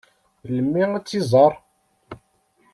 [0.53, 1.53] Melmi ad tt-iẓeṛ?